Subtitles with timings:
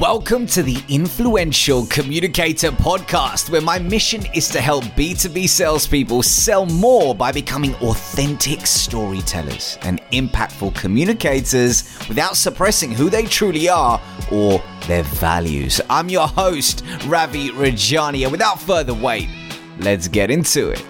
[0.01, 6.65] Welcome to the Influential Communicator Podcast, where my mission is to help B2B salespeople sell
[6.65, 14.01] more by becoming authentic storytellers and impactful communicators without suppressing who they truly are
[14.33, 15.83] or their values.
[15.91, 19.29] I'm your host, Ravi Rajani, and without further wait,
[19.81, 20.83] let's get into it.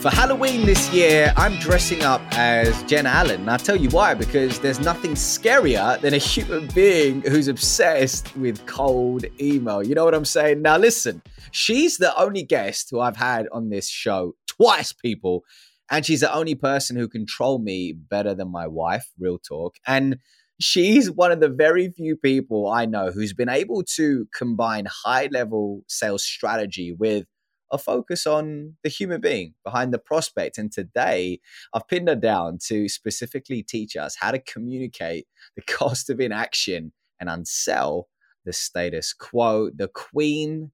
[0.00, 3.42] For Halloween this year, I'm dressing up as Jen Allen.
[3.42, 8.34] And I'll tell you why, because there's nothing scarier than a human being who's obsessed
[8.34, 9.82] with cold email.
[9.82, 10.62] You know what I'm saying?
[10.62, 15.44] Now, listen, she's the only guest who I've had on this show twice, people.
[15.90, 19.76] And she's the only person who can troll me better than my wife, real talk.
[19.86, 20.16] And
[20.58, 25.28] she's one of the very few people I know who's been able to combine high
[25.30, 27.26] level sales strategy with
[27.72, 30.58] a focus on the human being behind the prospect.
[30.58, 31.40] And today
[31.74, 35.26] I've pinned her down to specifically teach us how to communicate
[35.56, 38.04] the cost of inaction and unsell
[38.44, 39.70] the status quo.
[39.70, 40.70] The queen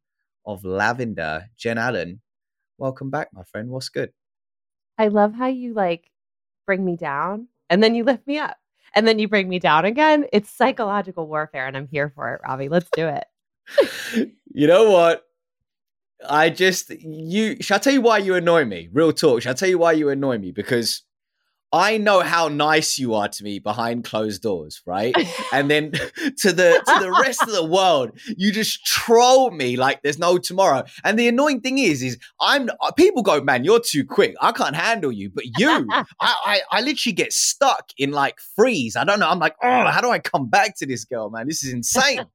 [0.46, 2.20] of Lavender, Jen Allen.
[2.78, 3.70] Welcome back, my friend.
[3.70, 4.12] What's good?
[4.98, 6.10] I love how you like
[6.66, 8.56] bring me down and then you lift me up
[8.94, 10.26] and then you bring me down again.
[10.32, 12.68] It's psychological warfare and I'm here for it, Ravi.
[12.68, 13.24] Let's do it.
[14.52, 15.25] you know what?
[16.28, 18.88] I just you shall I tell you why you annoy me?
[18.92, 19.42] Real talk.
[19.42, 20.50] Shall I tell you why you annoy me?
[20.50, 21.02] Because
[21.72, 25.14] I know how nice you are to me behind closed doors, right?
[25.52, 30.00] and then to the to the rest of the world, you just troll me like
[30.02, 30.84] there's no tomorrow.
[31.04, 34.34] And the annoying thing is, is I'm people go, man, you're too quick.
[34.40, 35.28] I can't handle you.
[35.28, 38.96] But you, I, I I literally get stuck in like freeze.
[38.96, 39.28] I don't know.
[39.28, 41.46] I'm like, oh, how do I come back to this girl, man?
[41.46, 42.26] This is insane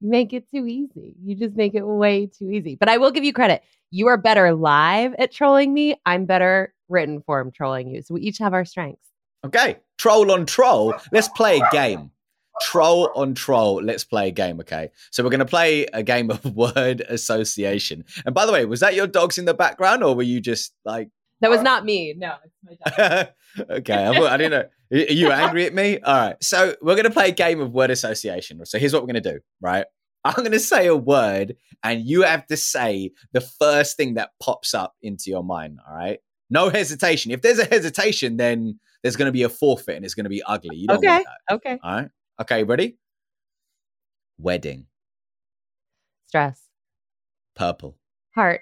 [0.00, 1.14] you make it too easy.
[1.22, 2.76] You just make it way too easy.
[2.76, 3.62] But I will give you credit.
[3.90, 5.94] You are better live at trolling me.
[6.04, 8.02] I'm better written form trolling you.
[8.02, 9.08] So we each have our strengths.
[9.44, 9.78] Okay.
[9.98, 10.94] Troll on troll.
[11.12, 12.10] Let's play a game.
[12.62, 13.82] Troll on troll.
[13.82, 14.60] Let's play a game.
[14.60, 14.90] Okay.
[15.10, 18.04] So we're going to play a game of word association.
[18.26, 20.72] And by the way, was that your dogs in the background or were you just
[20.84, 21.08] like.
[21.40, 22.14] That was not me.
[22.16, 23.28] No, it's my job.
[23.70, 23.94] okay.
[23.94, 24.68] I, I didn't know.
[24.98, 26.00] Are you angry at me?
[26.00, 26.36] All right.
[26.42, 28.64] So we're going to play a game of word association.
[28.66, 29.86] So here's what we're going to do, right?
[30.24, 34.30] I'm going to say a word and you have to say the first thing that
[34.40, 35.78] pops up into your mind.
[35.88, 36.18] All right.
[36.50, 37.30] No hesitation.
[37.30, 40.30] If there's a hesitation, then there's going to be a forfeit and it's going to
[40.30, 40.76] be ugly.
[40.76, 41.24] You don't okay.
[41.50, 41.78] Okay.
[41.82, 42.10] All right.
[42.40, 42.64] Okay.
[42.64, 42.96] Ready?
[44.38, 44.86] Wedding.
[46.26, 46.60] Stress.
[47.54, 47.96] Purple.
[48.34, 48.60] Heart.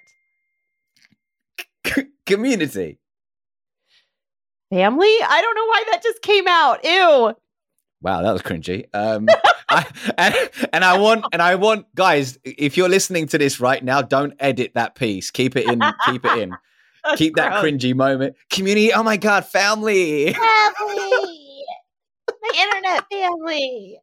[2.27, 2.99] community.
[4.71, 5.07] Family?
[5.07, 6.85] I don't know why that just came out.
[6.85, 7.35] Ew.
[8.03, 8.87] Wow, that was cringy.
[8.93, 9.29] Um,
[9.69, 9.87] I,
[10.19, 10.35] and,
[10.73, 14.35] and, I want, and I want, guys, if you're listening to this right now, don't
[14.39, 15.31] edit that piece.
[15.31, 15.83] Keep it in.
[16.07, 16.57] Keep it in.
[17.17, 17.49] keep gross.
[17.49, 18.37] that cringy moment.
[18.51, 18.93] Community.
[18.93, 20.33] Oh my god, family.
[20.33, 21.65] Family.
[22.29, 23.99] my internet family.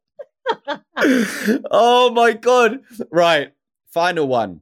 [1.72, 2.80] oh my god.
[3.12, 3.54] Right.
[3.92, 4.62] Final one.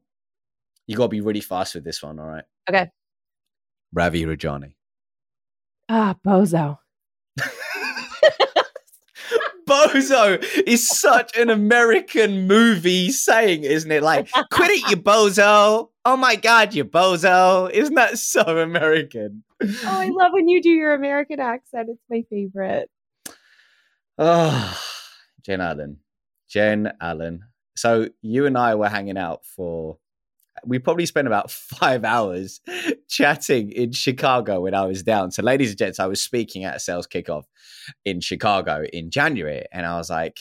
[0.87, 2.19] You got to be really fast with this one.
[2.19, 2.43] All right.
[2.69, 2.89] Okay.
[3.93, 4.73] Ravi Rajani.
[5.89, 6.77] Ah, Bozo.
[9.71, 14.03] bozo is such an American movie saying, isn't it?
[14.03, 15.89] Like, quit it, you bozo.
[16.03, 17.69] Oh my God, you bozo.
[17.71, 19.43] Isn't that so American?
[19.63, 21.89] Oh, I love when you do your American accent.
[21.89, 22.89] It's my favorite.
[24.17, 24.79] Oh,
[25.43, 25.97] Jen Allen.
[26.49, 27.43] Jen Allen.
[27.75, 29.97] So you and I were hanging out for
[30.65, 32.61] we probably spent about five hours
[33.07, 35.31] chatting in Chicago when I was down.
[35.31, 37.43] So, ladies and gents, I was speaking at a sales kickoff
[38.05, 40.39] in Chicago in January, and I was like,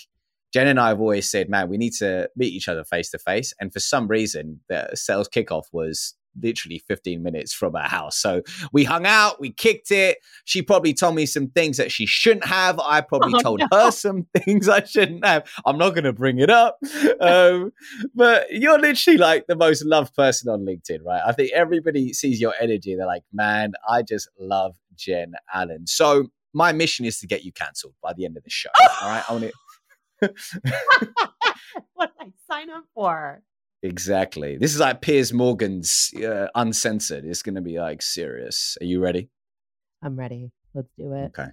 [0.53, 3.19] Jen and I have always said, man, we need to meet each other face to
[3.19, 3.55] face.
[3.61, 8.17] And for some reason, the sales kickoff was literally 15 minutes from her house.
[8.17, 8.43] So
[8.73, 10.19] we hung out, we kicked it.
[10.45, 12.79] She probably told me some things that she shouldn't have.
[12.81, 13.67] I probably oh, told no.
[13.73, 15.49] her some things I shouldn't have.
[15.65, 16.79] I'm not going to bring it up.
[17.21, 17.73] Um,
[18.15, 21.21] but you're literally like the most loved person on LinkedIn, right?
[21.25, 22.95] I think everybody sees your energy.
[22.95, 25.87] They're like, man, I just love Jen Allen.
[25.87, 28.71] So my mission is to get you cancelled by the end of the show.
[29.03, 29.25] all right.
[29.29, 29.53] I want to.
[31.95, 33.43] what did I sign up for?
[33.83, 34.57] Exactly.
[34.59, 37.25] This is like Piers Morgan's uh, Uncensored.
[37.25, 38.77] It's going to be like serious.
[38.81, 39.31] Are you ready?
[40.03, 40.53] I'm ready.
[40.75, 41.33] Let's do it.
[41.39, 41.49] Okay.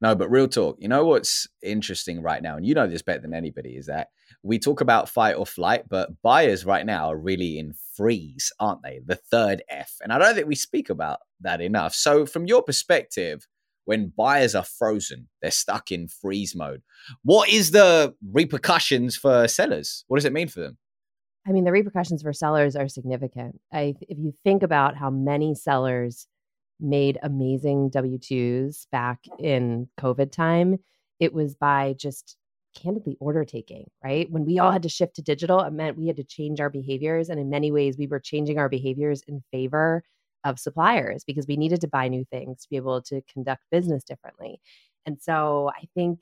[0.00, 0.76] No, but real talk.
[0.78, 4.08] You know what's interesting right now, and you know this better than anybody, is that
[4.42, 8.82] we talk about fight or flight, but buyers right now are really in freeze, aren't
[8.82, 9.00] they?
[9.04, 9.94] The third F.
[10.02, 11.94] And I don't think we speak about that enough.
[11.94, 13.46] So, from your perspective,
[13.86, 16.82] when buyers are frozen, they're stuck in freeze mode,
[17.22, 20.04] what is the repercussions for sellers?
[20.08, 20.76] What does it mean for them?
[21.46, 23.60] I mean, the repercussions for sellers are significant.
[23.72, 26.26] I, if you think about how many sellers
[26.80, 30.78] made amazing W 2s back in COVID time,
[31.20, 32.36] it was by just
[32.76, 34.30] candidly order taking, right?
[34.30, 36.68] When we all had to shift to digital, it meant we had to change our
[36.68, 37.28] behaviors.
[37.28, 40.02] And in many ways, we were changing our behaviors in favor
[40.44, 44.04] of suppliers because we needed to buy new things to be able to conduct business
[44.04, 44.60] differently.
[45.06, 46.20] And so I think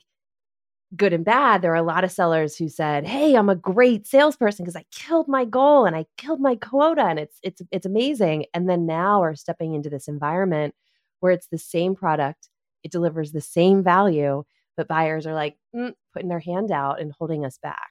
[0.95, 4.07] good and bad, there are a lot of sellers who said, "Hey, I'm a great
[4.07, 7.85] salesperson because I killed my goal and I killed my quota and it's it's it's
[7.85, 10.75] amazing." And then now are stepping into this environment
[11.19, 12.49] where it's the same product,
[12.83, 14.43] it delivers the same value,
[14.77, 17.89] but buyers are like mm, putting their hand out and holding us back.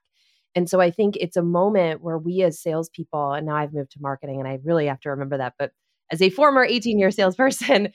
[0.55, 3.93] And so I think it's a moment where we as salespeople, and now I've moved
[3.93, 5.73] to marketing and I really have to remember that, but
[6.11, 7.89] as a former 18 year salesperson,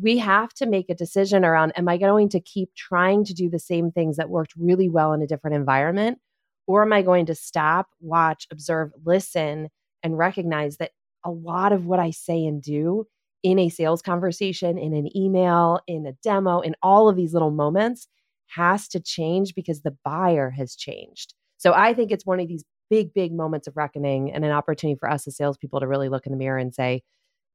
[0.00, 3.48] we have to make a decision around am I going to keep trying to do
[3.48, 6.18] the same things that worked really well in a different environment?
[6.66, 9.68] Or am I going to stop, watch, observe, listen,
[10.02, 10.92] and recognize that
[11.24, 13.06] a lot of what I say and do
[13.42, 17.50] in a sales conversation, in an email, in a demo, in all of these little
[17.50, 18.06] moments
[18.48, 21.34] has to change because the buyer has changed.
[21.56, 24.98] So I think it's one of these big, big moments of reckoning and an opportunity
[24.98, 27.02] for us as salespeople to really look in the mirror and say,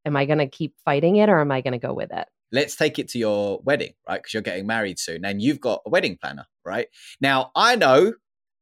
[0.05, 2.27] Am I going to keep fighting it or am I going to go with it?
[2.51, 4.21] Let's take it to your wedding, right?
[4.21, 6.87] Because you're getting married soon and you've got a wedding planner, right?
[7.19, 8.13] Now, I know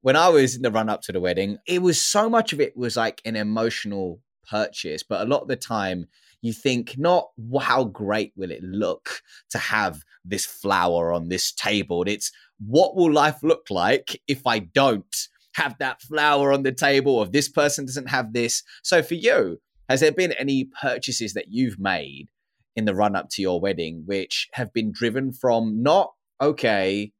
[0.02, 2.60] when I was in the run up to the wedding, it was so much of
[2.60, 4.20] it was like an emotional
[4.50, 6.08] purchase, but a lot of the time,
[6.42, 7.30] you think not
[7.62, 9.22] how great will it look
[9.52, 12.04] to have this flower on this table.
[12.06, 15.16] It's what will life look like if I don't
[15.56, 18.64] have that flower on the table, or if this person doesn't have this.
[18.82, 22.28] So for you, has there been any purchases that you've made
[22.76, 26.12] in the run up to your wedding, which have been driven from not,
[26.42, 27.12] okay,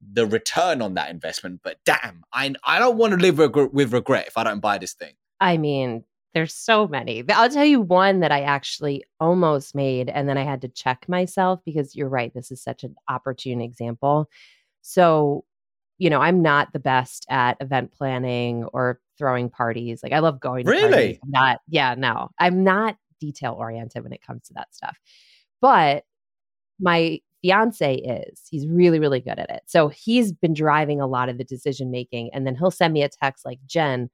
[0.00, 3.92] the return on that investment, but damn, I, I don't want to live reg- with
[3.92, 5.14] regret if I don't buy this thing.
[5.40, 6.04] I mean,
[6.34, 7.24] there's so many.
[7.30, 11.06] I'll tell you one that I actually almost made, and then I had to check
[11.08, 12.32] myself because you're right.
[12.34, 14.28] This is such an opportune example.
[14.82, 15.44] So,
[15.98, 20.00] you know, I'm not the best at event planning or throwing parties.
[20.02, 20.66] Like I love going.
[20.66, 21.18] really?
[21.26, 24.96] Not, yeah, no, I'm not detail oriented when it comes to that stuff.
[25.60, 26.04] But
[26.80, 28.42] my fiance is.
[28.50, 29.62] He's really, really good at it.
[29.66, 32.30] So he's been driving a lot of the decision making.
[32.32, 34.10] And then he'll send me a text like, Jen,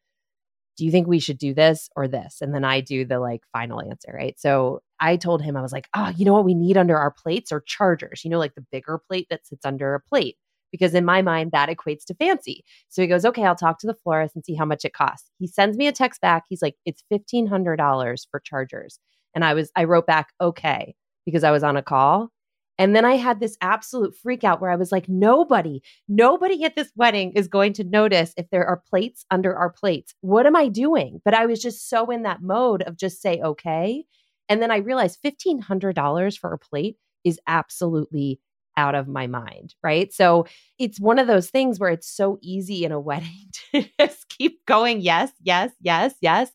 [0.76, 2.38] do you think we should do this or this?
[2.40, 4.38] And then I do the like final answer, right?
[4.38, 7.10] So I told him, I was like, oh, you know what we need under our
[7.10, 10.36] plates are chargers, you know, like the bigger plate that sits under a plate
[10.72, 12.64] because in my mind that equates to fancy.
[12.88, 15.30] So he goes, "Okay, I'll talk to the florist and see how much it costs."
[15.38, 16.44] He sends me a text back.
[16.48, 18.98] He's like, "It's $1500 for chargers."
[19.34, 20.94] And I was I wrote back, "Okay,"
[21.26, 22.30] because I was on a call.
[22.78, 26.74] And then I had this absolute freak out where I was like, nobody, nobody at
[26.74, 30.14] this wedding is going to notice if there are plates under our plates.
[30.20, 31.20] What am I doing?
[31.24, 34.04] But I was just so in that mode of just say, okay.
[34.48, 38.40] And then I realized $1,500 for a plate is absolutely
[38.76, 40.12] out of my mind, right?
[40.12, 40.46] So
[40.78, 44.64] it's one of those things where it's so easy in a wedding to just keep
[44.66, 46.50] going, yes, yes, yes, yes.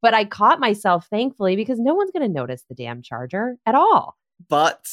[0.00, 3.74] But I caught myself, thankfully, because no one's going to notice the damn charger at
[3.74, 4.16] all.
[4.48, 4.86] But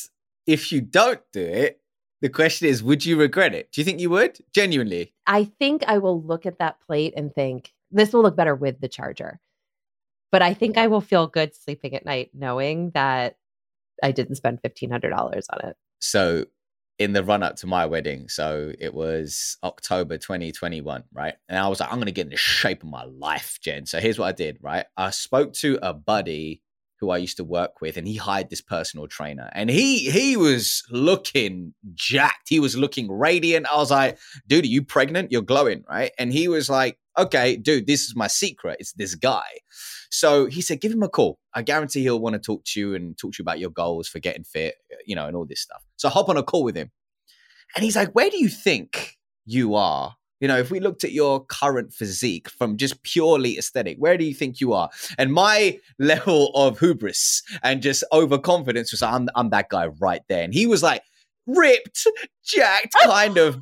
[0.47, 1.79] if you don't do it,
[2.21, 3.71] the question is, would you regret it?
[3.71, 4.39] Do you think you would?
[4.53, 5.13] Genuinely?
[5.27, 8.81] I think I will look at that plate and think, this will look better with
[8.81, 9.39] the charger.
[10.31, 13.37] But I think I will feel good sleeping at night knowing that
[14.01, 15.77] I didn't spend $1,500 on it.
[15.99, 16.45] So
[16.97, 18.29] in the run up to my wedding.
[18.29, 21.35] So it was October 2021, right?
[21.49, 23.85] And I was like, I'm going to get in the shape of my life, Jen.
[23.85, 24.85] So here's what I did, right?
[24.95, 26.61] I spoke to a buddy
[26.99, 30.37] who I used to work with, and he hired this personal trainer, and he he
[30.37, 32.49] was looking jacked.
[32.49, 33.67] He was looking radiant.
[33.71, 35.31] I was like, "Dude, are you pregnant?
[35.31, 38.77] You're glowing, right?" And he was like, "Okay, dude, this is my secret.
[38.79, 39.45] It's this guy."
[40.09, 41.39] So he said, "Give him a call.
[41.53, 44.07] I guarantee he'll want to talk to you and talk to you about your goals
[44.07, 46.63] for getting fit, uh, you know, and all this stuff." So hop on a call
[46.63, 46.91] with him,
[47.75, 51.11] and he's like, "Where do you think you are you know, if we looked at
[51.11, 54.89] your current physique from just purely aesthetic, where do you think you are?
[55.17, 60.43] And my level of hubris and just overconfidence was, I'm, I'm that guy right there.
[60.43, 61.03] And he was like,
[61.47, 62.07] ripped,
[62.43, 63.61] jacked, kind of,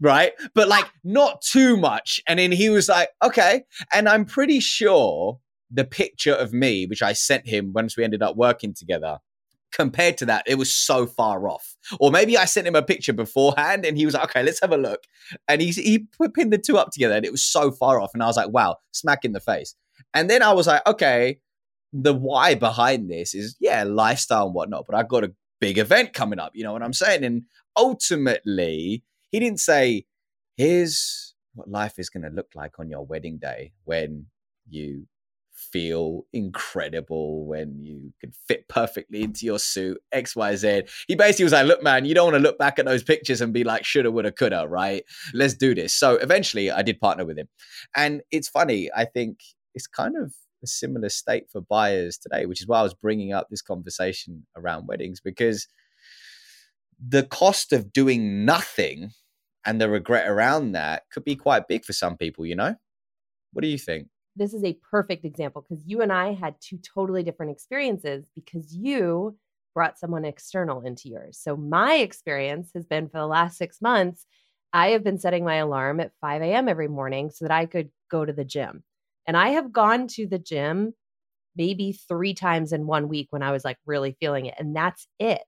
[0.00, 0.32] right?
[0.54, 2.20] But like not too much.
[2.26, 3.64] And then he was like, okay.
[3.92, 5.38] And I'm pretty sure
[5.70, 9.18] the picture of me, which I sent him once we ended up working together,
[9.74, 11.76] compared to that, it was so far off.
[12.00, 14.72] Or maybe I sent him a picture beforehand and he was like, okay, let's have
[14.72, 15.00] a look.
[15.48, 18.12] And he, he pinned the two up together and it was so far off.
[18.14, 19.74] And I was like, wow, smack in the face.
[20.14, 21.40] And then I was like, okay,
[21.92, 26.12] the why behind this is, yeah, lifestyle and whatnot, but I've got a big event
[26.12, 26.52] coming up.
[26.54, 27.24] You know what I'm saying?
[27.24, 27.42] And
[27.76, 30.06] ultimately, he didn't say,
[30.56, 34.26] here's what life is going to look like on your wedding day when
[34.68, 35.06] you
[35.74, 40.88] feel incredible when you can fit perfectly into your suit, XYZ.
[41.08, 43.40] He basically was like, look, man, you don't want to look back at those pictures
[43.40, 45.02] and be like, shoulda, woulda, coulda, right?
[45.32, 45.92] Let's do this.
[45.92, 47.48] So eventually I did partner with him.
[47.96, 49.40] And it's funny, I think
[49.74, 53.32] it's kind of a similar state for buyers today, which is why I was bringing
[53.32, 55.66] up this conversation around weddings because
[57.04, 59.10] the cost of doing nothing
[59.66, 62.76] and the regret around that could be quite big for some people, you know?
[63.52, 64.06] What do you think?
[64.36, 68.74] This is a perfect example because you and I had two totally different experiences because
[68.74, 69.36] you
[69.74, 71.38] brought someone external into yours.
[71.38, 74.26] So, my experience has been for the last six months,
[74.72, 76.68] I have been setting my alarm at 5 a.m.
[76.68, 78.82] every morning so that I could go to the gym.
[79.26, 80.94] And I have gone to the gym
[81.56, 84.54] maybe three times in one week when I was like really feeling it.
[84.58, 85.42] And that's it.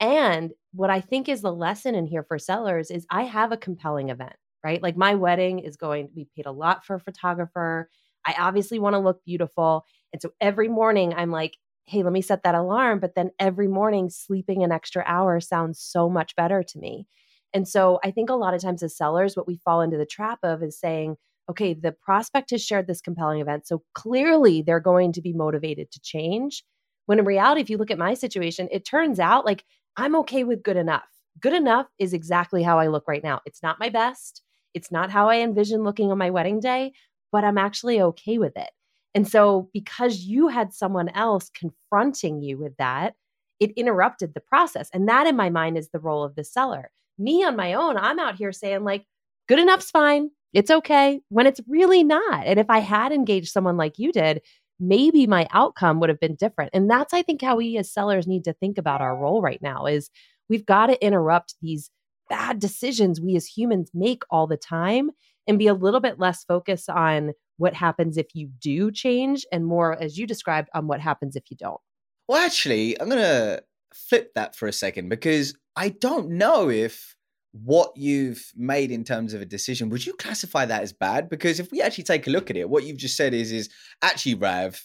[0.00, 3.56] And what I think is the lesson in here for sellers is I have a
[3.56, 4.82] compelling event right?
[4.82, 7.88] Like my wedding is going to be paid a lot for a photographer.
[8.26, 9.84] I obviously want to look beautiful.
[10.12, 13.00] And so every morning I'm like, hey, let me set that alarm.
[13.00, 17.06] But then every morning, sleeping an extra hour sounds so much better to me.
[17.54, 20.04] And so I think a lot of times as sellers, what we fall into the
[20.04, 21.16] trap of is saying,
[21.50, 23.66] okay, the prospect has shared this compelling event.
[23.66, 26.62] So clearly they're going to be motivated to change.
[27.06, 29.64] When in reality, if you look at my situation, it turns out like
[29.96, 31.08] I'm okay with good enough.
[31.40, 33.40] Good enough is exactly how I look right now.
[33.46, 34.42] It's not my best.
[34.78, 36.92] It's not how I envision looking on my wedding day,
[37.32, 38.70] but I'm actually okay with it.
[39.12, 43.14] And so, because you had someone else confronting you with that,
[43.58, 44.88] it interrupted the process.
[44.92, 46.92] And that, in my mind, is the role of the seller.
[47.18, 49.04] Me on my own, I'm out here saying, like,
[49.48, 50.30] good enough's fine.
[50.52, 52.46] It's okay when it's really not.
[52.46, 54.42] And if I had engaged someone like you did,
[54.78, 56.70] maybe my outcome would have been different.
[56.72, 59.60] And that's, I think, how we as sellers need to think about our role right
[59.60, 60.08] now is
[60.48, 61.90] we've got to interrupt these
[62.28, 65.10] bad decisions we as humans make all the time
[65.46, 69.66] and be a little bit less focused on what happens if you do change and
[69.66, 71.80] more, as you described, on what happens if you don't.
[72.28, 77.16] Well, actually, I'm going to flip that for a second because I don't know if
[77.52, 81.58] what you've made in terms of a decision would you classify that as bad because
[81.58, 83.70] if we actually take a look at it what you've just said is is
[84.02, 84.78] actually rav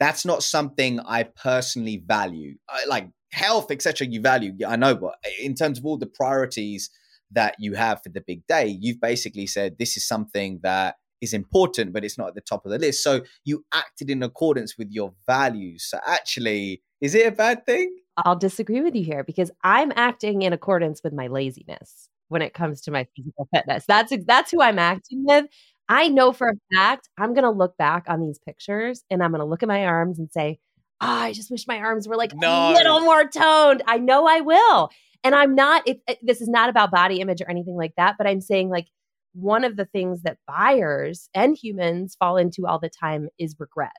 [0.00, 4.52] that's not something i personally value I, like health, etc., you value.
[4.66, 6.90] I know, but in terms of all the priorities
[7.32, 11.32] that you have for the big day, you've basically said this is something that is
[11.32, 13.02] important, but it's not at the top of the list.
[13.02, 15.84] So you acted in accordance with your values.
[15.88, 17.94] So actually, is it a bad thing?
[18.16, 22.54] I'll disagree with you here because I'm acting in accordance with my laziness when it
[22.54, 23.84] comes to my physical fitness.
[23.86, 25.46] That's that's who I'm acting with.
[25.88, 29.30] I know for a fact I'm going to look back on these pictures and I'm
[29.30, 30.60] going to look at my arms and say,
[31.00, 32.70] oh, I just wish my arms were like no.
[32.70, 33.82] a little more toned.
[33.86, 34.90] I know I will.
[35.22, 38.16] And I'm not, it, it, this is not about body image or anything like that,
[38.16, 38.86] but I'm saying like
[39.32, 43.92] one of the things that buyers and humans fall into all the time is regret,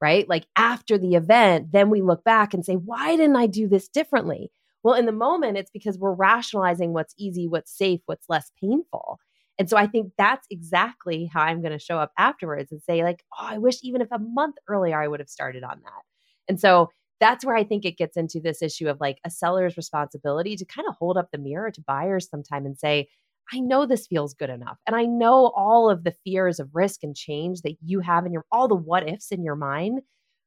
[0.00, 0.28] right?
[0.28, 3.88] Like after the event, then we look back and say, why didn't I do this
[3.88, 4.50] differently?
[4.82, 9.18] Well, in the moment, it's because we're rationalizing what's easy, what's safe, what's less painful.
[9.58, 13.02] And so I think that's exactly how I'm going to show up afterwards and say,
[13.02, 16.02] like, oh, I wish even if a month earlier I would have started on that.
[16.48, 16.90] And so
[17.20, 20.64] that's where I think it gets into this issue of like a seller's responsibility to
[20.64, 23.08] kind of hold up the mirror to buyers sometime and say,
[23.52, 24.78] I know this feels good enough.
[24.86, 28.32] And I know all of the fears of risk and change that you have in
[28.32, 30.02] your, all the what ifs in your mind.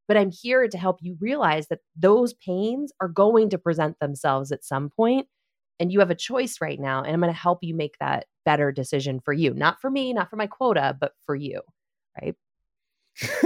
[0.07, 4.51] But I'm here to help you realize that those pains are going to present themselves
[4.51, 5.27] at some point,
[5.79, 7.01] And you have a choice right now.
[7.03, 10.13] And I'm going to help you make that better decision for you, not for me,
[10.13, 11.61] not for my quota, but for you.
[12.21, 12.35] Right.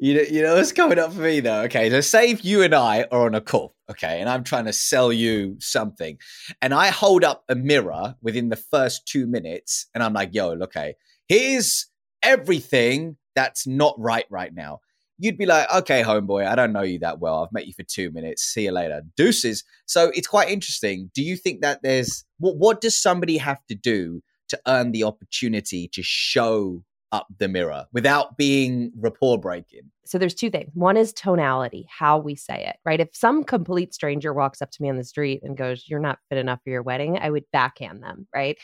[0.00, 1.62] you know, you know what's coming up for me though.
[1.62, 4.66] Okay, so say if you and I are on a call, okay, and I'm trying
[4.66, 6.18] to sell you something,
[6.60, 10.50] and I hold up a mirror within the first two minutes, and I'm like, "Yo,
[10.62, 10.96] okay,
[11.28, 11.86] here's
[12.22, 14.80] everything that's not right right now."
[15.18, 17.44] You'd be like, "Okay, homeboy, I don't know you that well.
[17.44, 18.42] I've met you for two minutes.
[18.42, 21.10] See you later, deuces." So it's quite interesting.
[21.14, 22.56] Do you think that there's what?
[22.56, 26.82] What does somebody have to do to earn the opportunity to show
[27.12, 29.90] up the mirror without being rapport breaking?
[30.04, 30.70] So there's two things.
[30.74, 33.00] One is tonality, how we say it, right?
[33.00, 36.18] If some complete stranger walks up to me on the street and goes, You're not
[36.28, 38.56] fit enough for your wedding, I would backhand them, right?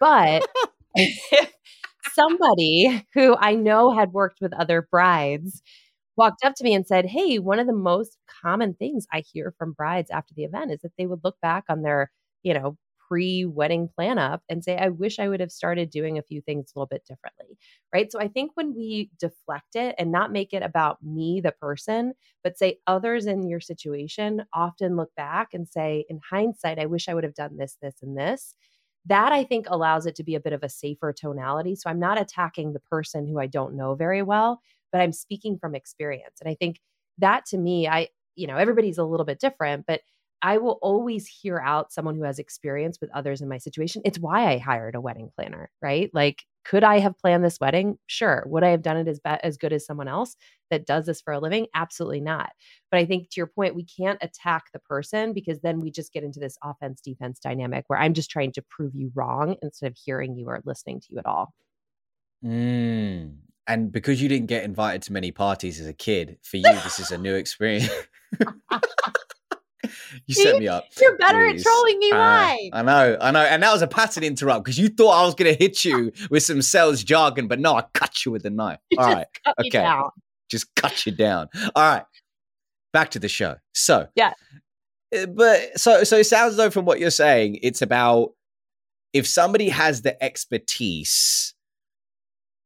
[0.00, 0.46] But
[0.94, 1.50] if
[2.14, 5.62] somebody who I know had worked with other brides
[6.16, 9.54] walked up to me and said, Hey, one of the most common things I hear
[9.58, 12.10] from brides after the event is that they would look back on their,
[12.42, 12.76] you know,
[13.08, 16.40] pre wedding plan up and say, I wish I would have started doing a few
[16.40, 17.58] things a little bit differently.
[17.92, 18.10] Right.
[18.10, 22.14] So I think when we deflect it and not make it about me, the person,
[22.42, 27.08] but say others in your situation often look back and say, in hindsight, I wish
[27.08, 28.54] I would have done this, this, and this.
[29.06, 31.76] That I think allows it to be a bit of a safer tonality.
[31.76, 34.60] So I'm not attacking the person who I don't know very well,
[34.90, 36.40] but I'm speaking from experience.
[36.40, 36.80] And I think
[37.18, 40.00] that to me, I, you know, everybody's a little bit different, but
[40.46, 44.02] I will always hear out someone who has experience with others in my situation.
[44.04, 46.08] It's why I hired a wedding planner, right?
[46.14, 47.98] Like, could I have planned this wedding?
[48.06, 48.44] Sure.
[48.46, 50.36] Would I have done it as be- as good as someone else
[50.70, 51.66] that does this for a living?
[51.74, 52.52] Absolutely not.
[52.92, 56.12] But I think to your point, we can't attack the person because then we just
[56.12, 59.90] get into this offense defense dynamic where I'm just trying to prove you wrong instead
[59.90, 61.54] of hearing you or listening to you at all.
[62.44, 63.38] Mm.
[63.66, 67.00] And because you didn't get invited to many parties as a kid, for you, this
[67.00, 67.90] is a new experience.
[70.26, 70.84] you set me up.
[71.00, 71.60] You're better please.
[71.60, 72.12] at trolling me.
[72.12, 72.70] Why?
[72.72, 73.40] I know, I know.
[73.40, 76.12] And that was a pattern interrupt because you thought I was going to hit you
[76.30, 78.80] with some sales jargon, but no, I cut you with a knife.
[78.98, 79.26] All right.
[79.60, 80.00] okay.
[80.48, 81.48] Just cut you down.
[81.74, 82.04] All right.
[82.92, 83.56] Back to the show.
[83.74, 84.32] So, yeah.
[85.14, 88.30] Uh, but so, so it sounds though from what you're saying, it's about
[89.12, 91.54] if somebody has the expertise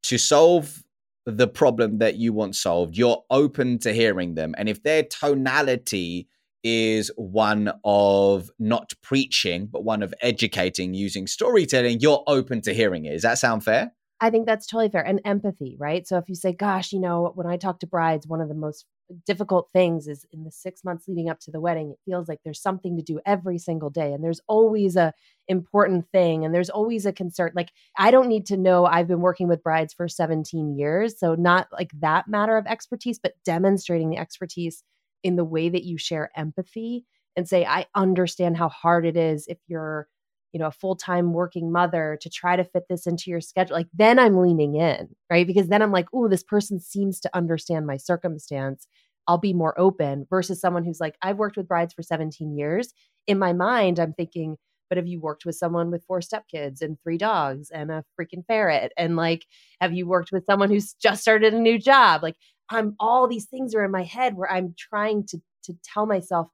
[0.05, 0.83] to solve
[1.27, 4.55] the problem that you want solved, you're open to hearing them.
[4.59, 6.29] And if their tonality
[6.63, 13.05] is one of not preaching, but one of educating using storytelling, you're open to hearing
[13.05, 13.13] it.
[13.13, 13.93] Does that sound fair?
[14.21, 15.05] I think that's totally fair.
[15.05, 16.07] And empathy, right?
[16.07, 18.55] So if you say, gosh, you know, when I talk to brides, one of the
[18.55, 18.85] most
[19.27, 22.41] difficult things is in the six months leading up to the wedding, it feels like
[22.45, 24.13] there's something to do every single day.
[24.13, 25.15] And there's always a
[25.49, 27.53] important thing and there's always a concern.
[27.55, 31.19] Like I don't need to know I've been working with brides for 17 years.
[31.19, 34.85] So not like that matter of expertise, but demonstrating the expertise
[35.23, 37.05] in the way that you share empathy
[37.37, 40.09] and say, I understand how hard it is if you're,
[40.53, 43.77] you know, a full-time working mother to try to fit this into your schedule.
[43.77, 45.47] Like then I'm leaning in, right?
[45.47, 48.87] Because then I'm like, oh, this person seems to understand my circumstance.
[49.27, 52.93] I'll be more open versus someone who's like, I've worked with brides for 17 years.
[53.27, 54.57] In my mind, I'm thinking,
[54.89, 58.45] but have you worked with someone with four stepkids and three dogs and a freaking
[58.49, 58.93] ferret?
[58.97, 59.47] And like,
[59.81, 62.25] have you worked with someone who's just started a new job?
[62.25, 62.35] Like,
[62.71, 66.49] I'm all these things are in my head where I'm trying to to tell myself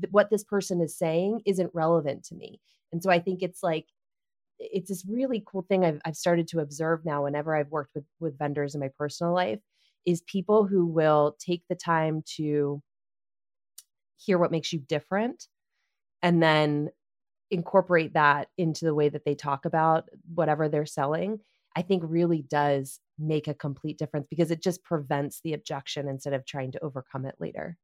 [0.00, 2.60] th- what this person is saying isn't relevant to me.
[2.92, 3.86] And so I think it's like
[4.58, 8.04] it's this really cool thing I've, I've started to observe now whenever I've worked with
[8.20, 9.60] with vendors in my personal life
[10.06, 12.82] is people who will take the time to
[14.18, 15.46] hear what makes you different
[16.22, 16.90] and then
[17.50, 21.38] incorporate that into the way that they talk about whatever they're selling
[21.76, 26.32] i think really does make a complete difference because it just prevents the objection instead
[26.32, 27.76] of trying to overcome it later.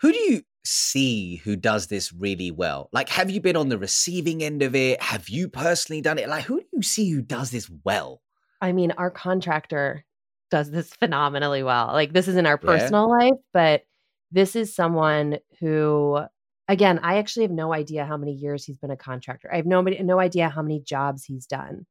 [0.00, 2.88] Who do you see who does this really well?
[2.92, 5.02] Like, have you been on the receiving end of it?
[5.02, 6.28] Have you personally done it?
[6.28, 8.22] Like, who do you see who does this well?
[8.60, 10.04] I mean, our contractor
[10.50, 11.88] does this phenomenally well.
[11.88, 13.26] Like, this is in our personal yeah.
[13.26, 13.82] life, but
[14.30, 16.20] this is someone who,
[16.68, 19.52] again, I actually have no idea how many years he's been a contractor.
[19.52, 21.86] I have no, no idea how many jobs he's done.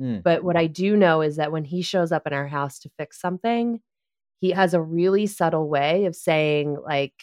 [0.00, 0.22] Mm.
[0.22, 2.90] But what I do know is that when he shows up in our house to
[2.98, 3.80] fix something,
[4.40, 7.14] he has a really subtle way of saying, like,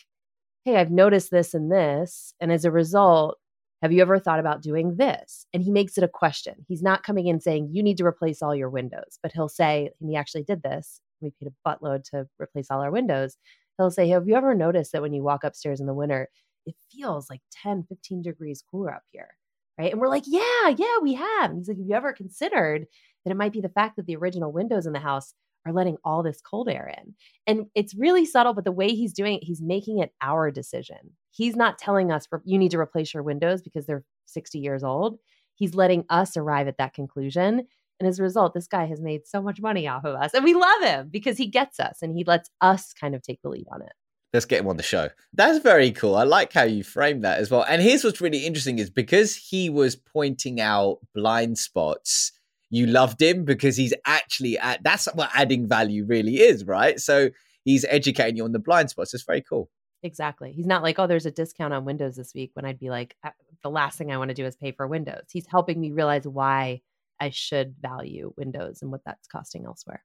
[0.65, 2.33] hey, I've noticed this and this.
[2.39, 3.37] And as a result,
[3.81, 5.45] have you ever thought about doing this?
[5.53, 6.55] And he makes it a question.
[6.67, 9.89] He's not coming in saying, you need to replace all your windows, but he'll say,
[9.99, 11.01] and he actually did this.
[11.21, 13.37] We paid a buttload to replace all our windows.
[13.77, 16.29] He'll say, have you ever noticed that when you walk upstairs in the winter,
[16.65, 19.35] it feels like 10, 15 degrees cooler up here?
[19.77, 19.91] Right?
[19.91, 21.49] And we're like, yeah, yeah, we have.
[21.49, 22.85] And he's like, have you ever considered
[23.23, 25.33] that it might be the fact that the original windows in the house
[25.65, 27.13] are letting all this cold air in?
[27.47, 30.97] And it's really subtle, but the way he's doing it, he's making it our decision.
[31.31, 35.17] He's not telling us you need to replace your windows because they're 60 years old.
[35.55, 37.67] He's letting us arrive at that conclusion.
[37.99, 40.33] And as a result, this guy has made so much money off of us.
[40.33, 43.41] And we love him because he gets us and he lets us kind of take
[43.41, 43.93] the lead on it.
[44.33, 45.09] Let's get him on the show.
[45.33, 46.15] That's very cool.
[46.15, 47.63] I like how you frame that as well.
[47.69, 52.31] And here's what's really interesting is because he was pointing out blind spots,
[52.71, 56.99] you loved him because he's actually at that's what adding value really is, right?
[56.99, 57.29] So
[57.63, 59.13] he's educating you on the blind spots.
[59.13, 59.69] It's very cool.
[60.01, 60.51] Exactly.
[60.51, 63.15] He's not like, oh, there's a discount on Windows this week when I'd be like,
[63.23, 63.29] uh,
[63.61, 65.25] the last thing I want to do is pay for Windows.
[65.31, 66.81] He's helping me realize why
[67.19, 70.03] I should value Windows and what that's costing elsewhere.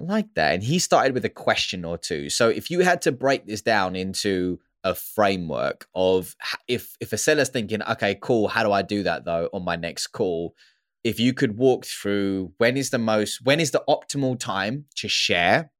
[0.00, 0.54] I like that.
[0.54, 2.30] And he started with a question or two.
[2.30, 6.34] So if you had to break this down into a framework of
[6.66, 9.76] if if a seller's thinking, okay, cool, how do I do that though on my
[9.76, 10.54] next call?
[11.04, 15.08] If you could walk through when is the most when is the optimal time to
[15.08, 15.70] share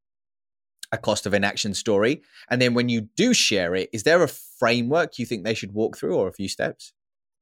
[0.92, 2.22] a cost of inaction story?
[2.50, 5.72] And then when you do share it, is there a framework you think they should
[5.72, 6.92] walk through or a few steps?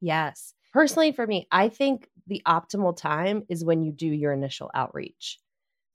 [0.00, 0.54] Yes.
[0.72, 5.38] Personally, for me, I think the optimal time is when you do your initial outreach.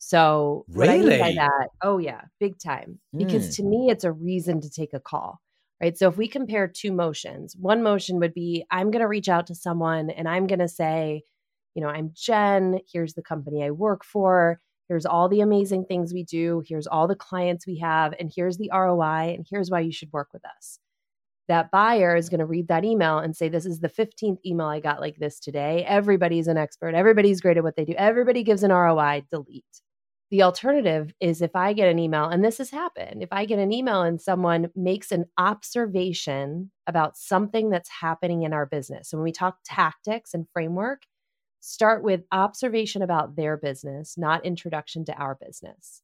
[0.05, 0.99] So, really?
[0.99, 2.99] what I mean by that, oh, yeah, big time.
[3.15, 3.55] Because mm.
[3.55, 5.39] to me, it's a reason to take a call,
[5.81, 5.97] right?
[5.97, 9.47] So, if we compare two motions, one motion would be I'm going to reach out
[9.47, 11.23] to someone and I'm going to say,
[11.73, 12.81] you know, I'm Jen.
[12.91, 14.59] Here's the company I work for.
[14.89, 16.61] Here's all the amazing things we do.
[16.67, 18.13] Here's all the clients we have.
[18.19, 19.35] And here's the ROI.
[19.35, 20.79] And here's why you should work with us.
[21.47, 24.67] That buyer is going to read that email and say, This is the 15th email
[24.67, 25.85] I got like this today.
[25.87, 26.93] Everybody's an expert.
[26.93, 27.93] Everybody's great at what they do.
[27.97, 29.63] Everybody gives an ROI, delete.
[30.33, 33.59] The alternative is if I get an email, and this has happened, if I get
[33.59, 39.09] an email and someone makes an observation about something that's happening in our business.
[39.09, 41.03] So when we talk tactics and framework,
[41.59, 46.01] start with observation about their business, not introduction to our business.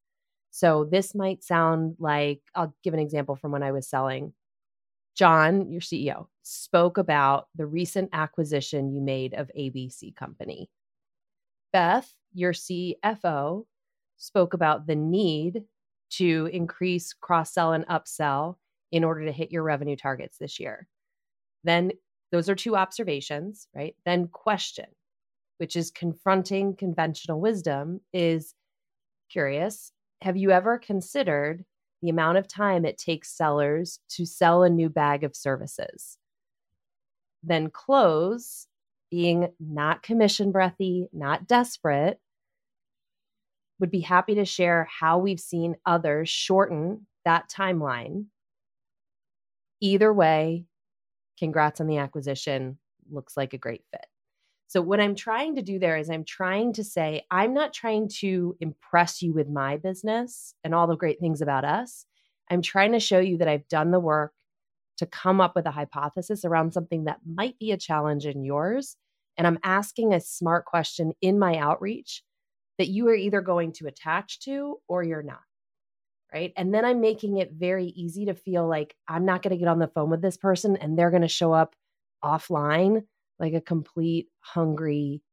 [0.52, 4.34] So this might sound like I'll give an example from when I was selling.
[5.16, 10.70] John, your CEO, spoke about the recent acquisition you made of ABC Company.
[11.74, 13.66] Beth, your CFO,
[14.20, 15.64] spoke about the need
[16.12, 18.58] to increase cross sell and upsell
[18.92, 20.88] in order to hit your revenue targets this year.
[21.64, 21.92] Then
[22.32, 23.96] those are two observations, right?
[24.06, 24.86] Then question
[25.60, 28.56] which is confronting conventional wisdom, is
[29.30, 29.92] curious.
[30.22, 31.66] Have you ever considered
[32.02, 36.18] the amount of time it takes sellers to sell a new bag of services?
[37.44, 38.68] Then close,
[39.12, 42.20] being not commission breathy, not desperate,
[43.80, 48.26] would be happy to share how we've seen others shorten that timeline.
[49.82, 50.66] Either way,
[51.38, 52.78] congrats on the acquisition.
[53.10, 54.06] Looks like a great fit.
[54.68, 58.08] So, what I'm trying to do there is I'm trying to say, I'm not trying
[58.20, 62.06] to impress you with my business and all the great things about us.
[62.52, 64.34] I'm trying to show you that I've done the work
[64.98, 68.96] to come up with a hypothesis around something that might be a challenge in yours.
[69.38, 72.22] And I'm asking a smart question in my outreach
[72.80, 75.42] that you are either going to attach to or you're not.
[76.34, 76.54] Right.
[76.56, 79.68] And then I'm making it very easy to feel like I'm not going to get
[79.68, 81.76] on the phone with this person and they're going to show up
[82.24, 83.04] offline
[83.40, 85.24] like a complete hungry,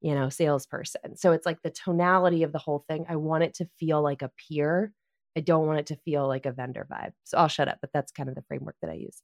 [0.00, 1.16] you know, salesperson.
[1.16, 3.04] So it's like the tonality of the whole thing.
[3.08, 4.92] I want it to feel like a peer.
[5.36, 7.12] I don't want it to feel like a vendor vibe.
[7.24, 9.20] So I'll shut up, but that's kind of the framework that I use.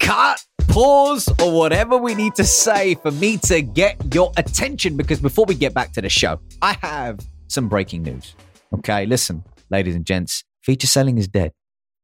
[0.00, 4.96] Cut, pause, or whatever we need to say for me to get your attention.
[4.96, 8.34] Because before we get back to the show, I have some breaking news.
[8.72, 11.52] Okay, listen, ladies and gents, feature selling is dead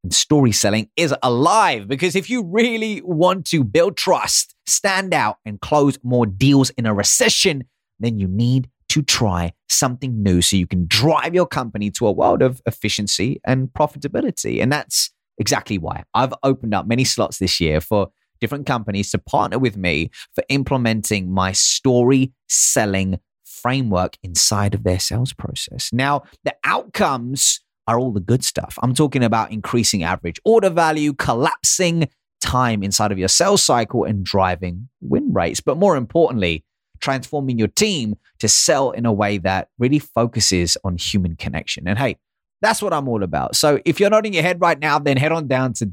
[0.03, 1.87] and story selling is alive.
[1.89, 6.87] Because if you really want to build trust, stand out, and close more deals in
[6.87, 7.65] a recession,
[8.01, 12.13] then you need to try something new so you can drive your company to a
[12.13, 14.61] world of efficiency and profitability.
[14.61, 18.09] And that's exactly why I've opened up many slots this year for
[18.41, 24.99] different companies to partner with me for implementing my story selling framework inside of their
[24.99, 25.91] sales process.
[25.93, 28.79] Now, the outcomes are all the good stuff.
[28.83, 32.09] I'm talking about increasing average order value, collapsing
[32.41, 35.61] time inside of your sales cycle, and driving win rates.
[35.61, 36.65] But more importantly,
[37.01, 41.87] transforming your team to sell in a way that really focuses on human connection.
[41.87, 42.17] And hey,
[42.63, 43.55] that's what I'm all about.
[43.55, 45.87] So if you're nodding your head right now, then head on down to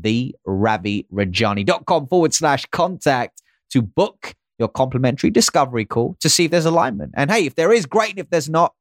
[0.00, 7.12] www.theravirajani.com forward slash contact to book your complimentary discovery call to see if there's alignment.
[7.16, 8.10] And hey, if there is, great.
[8.10, 8.74] And if there's not,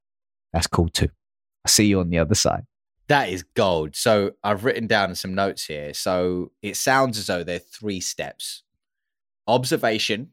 [0.53, 1.09] that's cool too.
[1.65, 2.63] I'll see you on the other side.
[3.07, 3.95] That is gold.
[3.95, 5.93] So I've written down some notes here.
[5.93, 8.63] So it sounds as though there are three steps
[9.47, 10.29] observation,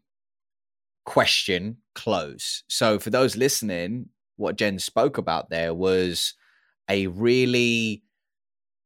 [1.05, 2.65] question, close.
[2.69, 6.35] So for those listening, what Jen spoke about there was
[6.89, 8.03] a really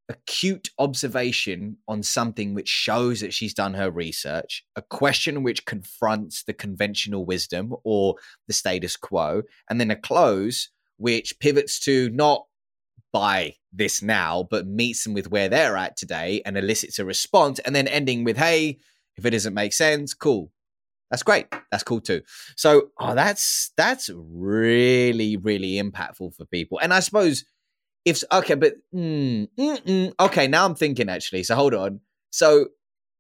[0.09, 6.45] acute observation on something which shows that she's done her research, a question which confronts
[6.45, 8.15] the conventional wisdom or
[8.47, 12.45] the status quo, and then a close which pivots to not
[13.13, 17.59] buy this now, but meets them with where they're at today and elicits a response,
[17.61, 18.79] and then ending with, hey,
[19.17, 20.53] if it doesn't make sense, cool.
[21.11, 21.47] That's great.
[21.71, 22.23] That's cool too.
[22.57, 26.79] So, oh, that's that's really, really impactful for people.
[26.81, 27.45] And I suppose
[28.07, 31.43] if okay, but mm, okay, now I'm thinking actually.
[31.43, 32.01] So hold on.
[32.31, 32.69] So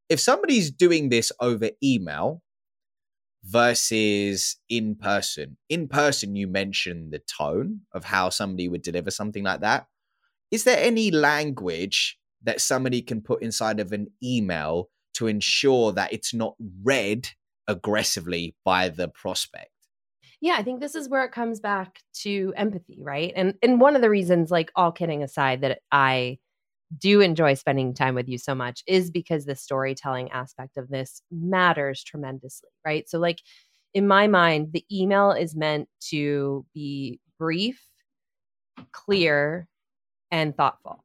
[0.08, 2.40] if somebody's doing this over email
[3.42, 9.42] versus in person, in person, you mentioned the tone of how somebody would deliver something
[9.42, 9.86] like that.
[10.52, 16.12] Is there any language that somebody can put inside of an email to ensure that
[16.12, 17.28] it's not read
[17.66, 19.70] aggressively by the prospect?
[20.46, 23.32] Yeah i think this is where it comes back to empathy right?
[23.34, 26.38] And and one of the reasons like all kidding aside that i
[26.96, 31.20] do enjoy spending time with you so much is because the storytelling aspect of this
[31.32, 33.08] matters tremendously right?
[33.08, 33.40] So like
[33.92, 37.82] in my mind the email is meant to be brief
[38.92, 39.66] clear
[40.30, 41.04] and thoughtful.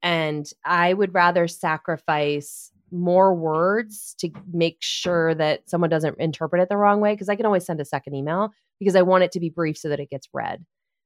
[0.00, 6.68] And i would rather sacrifice more words to make sure that someone doesn't interpret it
[6.68, 9.32] the wrong way because I can always send a second email because I want it
[9.32, 10.64] to be brief so that it gets read.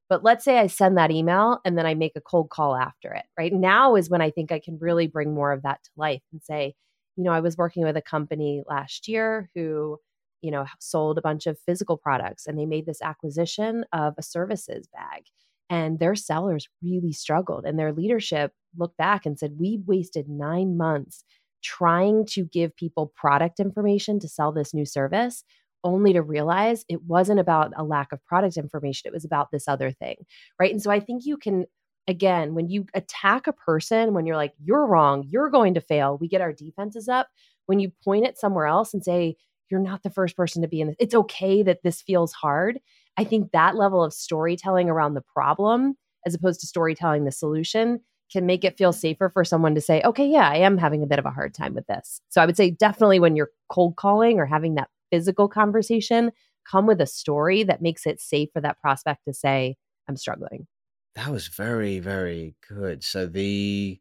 [0.08, 3.12] But let's say I send that email and then I make a cold call after
[3.12, 3.52] it, right?
[3.52, 6.42] Now is when I think I can really bring more of that to life and
[6.42, 6.74] say,
[7.16, 9.98] you know, I was working with a company last year who,
[10.42, 14.22] you know, sold a bunch of physical products and they made this acquisition of a
[14.22, 15.24] services bag.
[15.70, 17.64] And their sellers really struggled.
[17.64, 21.24] And their leadership looked back and said, We wasted nine months
[21.64, 25.42] trying to give people product information to sell this new service
[25.82, 29.66] only to realize it wasn't about a lack of product information it was about this
[29.68, 30.16] other thing
[30.60, 30.70] right?
[30.70, 31.66] And so i think you can
[32.06, 36.18] again when you attack a person when you're like you're wrong you're going to fail
[36.20, 37.28] we get our defenses up.
[37.66, 39.36] When you point it somewhere else and say
[39.70, 42.78] you're not the first person to be in this it's okay that this feels hard.
[43.16, 45.94] I think that level of storytelling around the problem
[46.26, 48.00] as opposed to storytelling the solution
[48.34, 51.06] can make it feel safer for someone to say, okay, yeah, I am having a
[51.06, 52.20] bit of a hard time with this.
[52.30, 56.32] So I would say definitely when you're cold calling or having that physical conversation,
[56.68, 59.76] come with a story that makes it safe for that prospect to say,
[60.08, 60.66] I'm struggling.
[61.14, 63.04] That was very, very good.
[63.04, 64.00] So the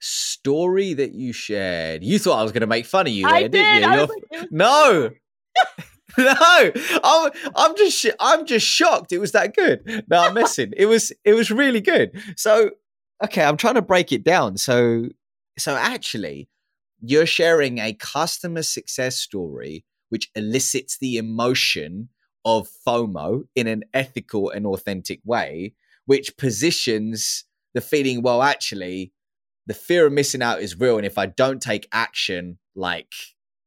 [0.00, 3.34] story that you shared, you thought I was going to make fun of you there,
[3.34, 3.98] I didn't you?
[4.40, 5.10] Like, no.
[6.16, 6.72] no,
[7.04, 9.12] I'm, I'm just, I'm just shocked.
[9.12, 10.04] It was that good.
[10.08, 10.72] No, I'm messing.
[10.78, 12.18] it was, it was really good.
[12.38, 12.70] So
[13.22, 14.56] okay, I'm trying to break it down.
[14.56, 15.08] So,
[15.58, 16.48] so actually,
[17.00, 22.08] you're sharing a customer success story which elicits the emotion
[22.44, 25.74] of FOMO in an ethical and authentic way,
[26.04, 29.12] which positions the feeling, well, actually,
[29.66, 30.96] the fear of missing out is real.
[30.96, 33.12] And if I don't take action like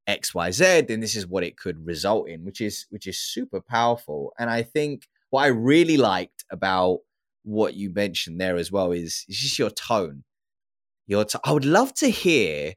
[0.07, 4.33] XYZ, then this is what it could result in, which is which is super powerful.
[4.39, 6.99] And I think what I really liked about
[7.49, 10.23] what you mentioned there as well is, is just your tone.
[11.07, 12.73] Your t- I would love to hear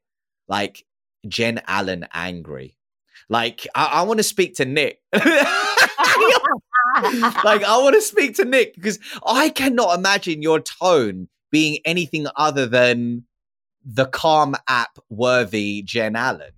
[0.49, 0.85] like
[1.29, 2.79] Jen Allen angry.
[3.29, 5.01] Like I, I want to speak to Nick.
[5.13, 5.25] like
[6.95, 12.67] I want to speak to Nick because I cannot imagine your tone being anything other
[12.67, 13.25] than
[13.85, 16.53] the calm app worthy Jen Allen.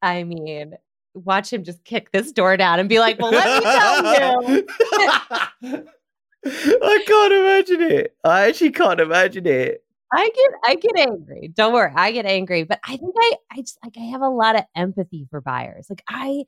[0.00, 0.74] I mean,
[1.14, 4.62] watch him just kick this door down and be like, "Well, let me
[5.62, 5.88] tell you."
[6.44, 8.16] I can't imagine it.
[8.24, 9.82] I actually can't imagine it.
[10.12, 11.50] I get I get angry.
[11.54, 14.28] Don't worry, I get angry, but I think I I just like I have a
[14.28, 15.86] lot of empathy for buyers.
[15.90, 16.44] Like I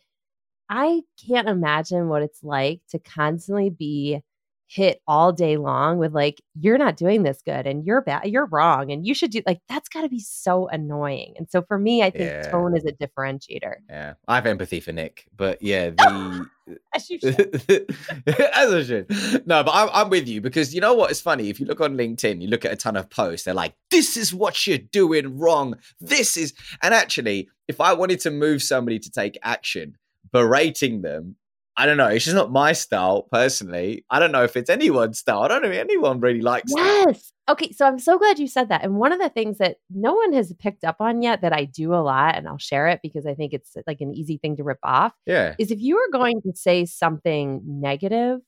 [0.70, 4.22] I can't imagine what it's like to constantly be
[4.68, 8.46] hit all day long with like you're not doing this good and you're bad you're
[8.46, 11.78] wrong and you should do like that's got to be so annoying and so for
[11.78, 12.42] me i think yeah.
[12.50, 16.46] tone is a differentiator yeah i have empathy for nick but yeah the
[16.94, 17.64] as you should.
[18.26, 19.46] as I should.
[19.46, 21.48] No, but I'm, I'm with you because you know what is funny?
[21.48, 24.16] If you look on LinkedIn, you look at a ton of posts, they're like, this
[24.18, 25.76] is what you're doing wrong.
[26.00, 26.52] This is,
[26.82, 29.96] and actually, if I wanted to move somebody to take action,
[30.30, 31.36] berating them
[31.78, 32.08] I don't know.
[32.08, 34.04] It's just not my style personally.
[34.10, 35.42] I don't know if it's anyone's style.
[35.42, 37.04] I don't know if anyone really likes yes.
[37.46, 37.52] That.
[37.52, 37.72] Okay.
[37.72, 38.82] So I'm so glad you said that.
[38.82, 41.64] And one of the things that no one has picked up on yet that I
[41.66, 44.56] do a lot, and I'll share it because I think it's like an easy thing
[44.56, 45.12] to rip off.
[45.24, 45.54] Yeah.
[45.58, 48.40] Is if you are going to say something negative,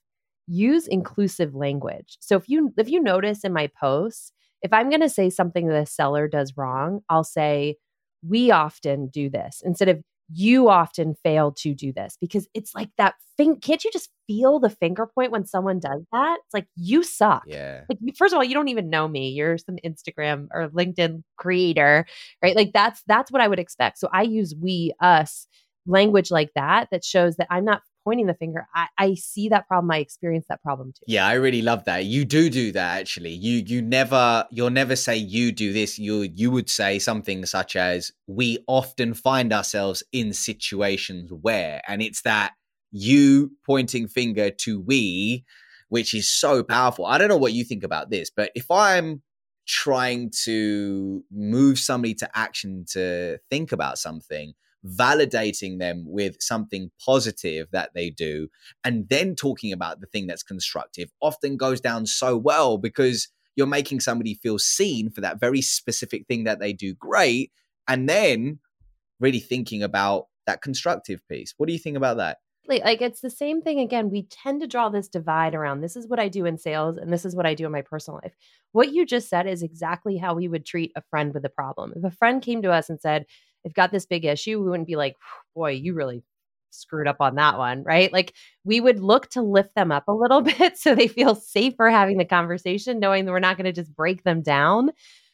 [0.49, 2.19] use inclusive language.
[2.19, 5.69] So if you if you notice in my posts, if I'm going to say something
[5.69, 7.77] that a seller does wrong, I'll say,
[8.27, 12.91] we often do this instead of you often fail to do this because it's like
[12.99, 13.57] that thing.
[13.57, 16.39] Can't you just feel the finger point when someone does that?
[16.45, 17.43] It's like, you suck.
[17.47, 17.83] Yeah.
[17.89, 19.31] Like, first of all, you don't even know me.
[19.31, 22.07] You're some Instagram or LinkedIn creator,
[22.43, 22.55] right?
[22.57, 23.99] Like, that's that's what I would expect.
[23.99, 25.47] So I use we, us
[25.87, 28.67] language like that that shows that I'm not pointing the finger.
[28.75, 29.91] I, I see that problem.
[29.91, 31.05] I experience that problem too.
[31.07, 32.05] Yeah, I really love that.
[32.05, 33.31] You do do that actually.
[33.31, 35.99] You you never you'll never say you do this.
[35.99, 42.03] You you would say something such as we often find ourselves in situations where, and
[42.03, 42.53] it's that
[42.93, 45.45] you pointing finger to we,
[45.89, 47.07] which is so powerful.
[47.07, 49.23] I don't know what you think about this, but if I'm
[49.67, 54.53] trying to move somebody to action to think about something
[54.87, 58.49] validating them with something positive that they do,
[58.85, 63.67] and then talking about the thing that's constructive often goes down so well because you're
[63.67, 67.53] making somebody feel seen for that very specific thing that they do great.
[67.89, 68.61] And then
[69.19, 71.55] really thinking about that constructive piece.
[71.57, 72.39] What do you think about that?
[72.67, 74.11] Like it's the same thing again.
[74.11, 77.13] We tend to draw this divide around this is what I do in sales and
[77.13, 78.35] this is what I do in my personal life.
[78.73, 81.93] What you just said is exactly how we would treat a friend with a problem.
[81.97, 83.27] If a friend came to us and said,
[83.65, 85.17] I've got this big issue, we wouldn't be like,
[85.55, 86.23] boy, you really
[86.71, 88.13] screwed up on that one, right?
[88.13, 91.91] Like we would look to lift them up a little bit so they feel safer
[91.91, 94.91] having the conversation, knowing that we're not going to just break them down.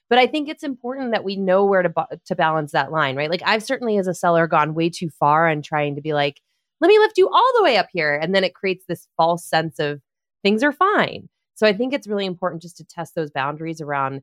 [0.08, 1.92] But I think it's important that we know where to
[2.26, 3.30] to balance that line, right?
[3.30, 6.40] Like I've certainly as a seller gone way too far and trying to be like,
[6.80, 9.44] let me lift you all the way up here, and then it creates this false
[9.44, 10.00] sense of
[10.44, 11.28] things are fine.
[11.54, 14.22] So I think it's really important just to test those boundaries around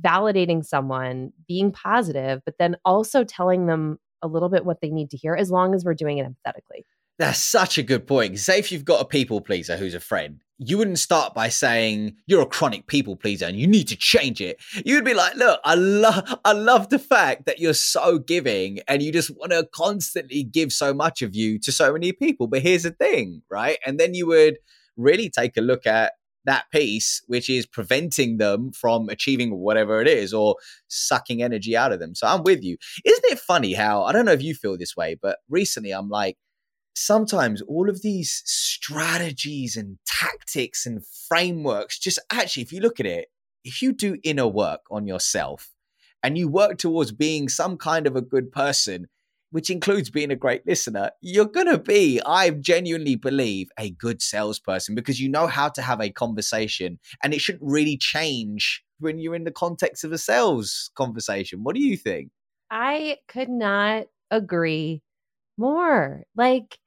[0.00, 5.10] validating someone, being positive, but then also telling them a little bit what they need
[5.10, 6.84] to hear as long as we're doing it empathetically.
[7.18, 8.38] That's such a good point.
[8.38, 12.16] Say if you've got a people pleaser who's a friend, you wouldn't start by saying
[12.26, 14.56] you're a chronic people pleaser and you need to change it.
[14.86, 19.02] You'd be like, look, I love I love the fact that you're so giving and
[19.02, 22.46] you just want to constantly give so much of you to so many people.
[22.46, 23.78] But here's the thing, right?
[23.84, 24.56] And then you would
[24.96, 26.12] really take a look at
[26.44, 30.56] that piece, which is preventing them from achieving whatever it is or
[30.88, 32.14] sucking energy out of them.
[32.14, 32.76] So I'm with you.
[33.04, 36.08] Isn't it funny how, I don't know if you feel this way, but recently I'm
[36.08, 36.36] like,
[36.94, 43.06] sometimes all of these strategies and tactics and frameworks, just actually, if you look at
[43.06, 43.28] it,
[43.64, 45.70] if you do inner work on yourself
[46.22, 49.08] and you work towards being some kind of a good person,
[49.50, 54.22] which includes being a great listener, you're going to be, I genuinely believe, a good
[54.22, 59.18] salesperson because you know how to have a conversation and it shouldn't really change when
[59.18, 61.62] you're in the context of a sales conversation.
[61.62, 62.30] What do you think?
[62.70, 65.02] I could not agree
[65.58, 66.24] more.
[66.36, 66.78] Like,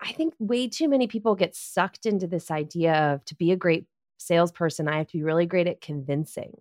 [0.00, 3.56] I think way too many people get sucked into this idea of to be a
[3.56, 3.86] great
[4.18, 6.56] salesperson, I have to be really great at convincing.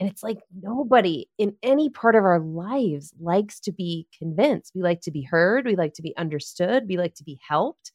[0.00, 4.72] And it's like nobody in any part of our lives likes to be convinced.
[4.74, 5.66] We like to be heard.
[5.66, 6.84] We like to be understood.
[6.88, 7.92] We like to be helped.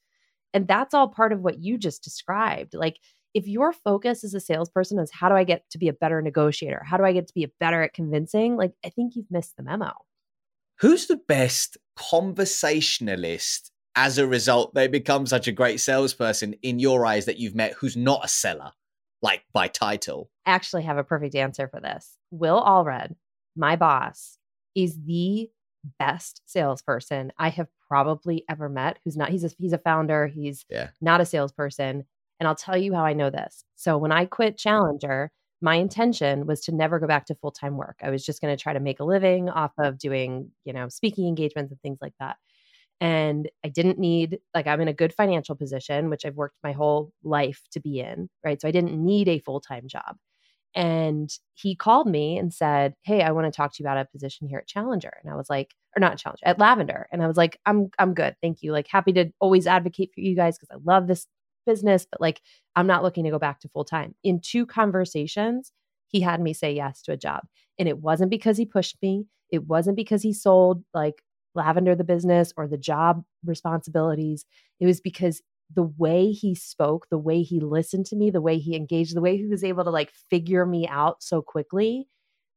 [0.54, 2.74] And that's all part of what you just described.
[2.74, 2.98] Like,
[3.34, 6.22] if your focus as a salesperson is how do I get to be a better
[6.22, 6.84] negotiator?
[6.86, 8.58] How do I get to be a better at convincing?
[8.58, 9.92] Like, I think you've missed the memo.
[10.80, 17.06] Who's the best conversationalist as a result they become such a great salesperson in your
[17.06, 18.72] eyes that you've met who's not a seller?
[19.24, 20.30] Like by title?
[20.46, 22.18] actually have a perfect answer for this.
[22.32, 23.16] Will Allred,
[23.56, 24.38] my boss,
[24.76, 25.50] is the
[26.00, 29.00] best salesperson I have probably ever met.
[29.04, 29.30] Who's not?
[29.30, 30.28] He's a he's a founder.
[30.28, 30.90] He's yeah.
[31.02, 32.06] not a salesperson.
[32.40, 33.64] And I'll tell you how I know this.
[33.76, 35.32] So when I quit Challenger,
[35.62, 38.00] my intention was to never go back to full time work.
[38.02, 40.90] I was just going to try to make a living off of doing, you know,
[40.90, 42.38] speaking engagements and things like that
[43.02, 46.72] and I didn't need like I'm in a good financial position, which I've worked my
[46.72, 48.60] whole life to be in, right?
[48.62, 50.18] So I didn't need a full-time job.
[50.76, 54.06] And he called me and said, "Hey, I want to talk to you about a
[54.12, 57.08] position here at Challenger." And I was like, or not Challenger, at Lavender.
[57.12, 58.36] And I was like, "I'm I'm good.
[58.42, 58.72] Thank you.
[58.72, 61.28] Like happy to always advocate for you guys because I love this
[61.66, 62.42] business, but like
[62.76, 65.72] I'm not looking to go back to full-time." In two conversations,
[66.08, 67.44] he had me say yes to a job.
[67.80, 69.26] And it wasn't because he pushed me.
[69.52, 71.22] It wasn't because he sold like
[71.56, 74.46] Lavender the business or the job responsibilities.
[74.80, 75.42] It was because
[75.74, 79.22] the way he spoke, the way he listened to me, the way he engaged, the
[79.22, 82.08] way he was able to like figure me out so quickly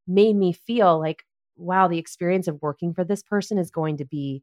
[0.07, 1.25] made me feel like,
[1.57, 4.43] wow, the experience of working for this person is going to be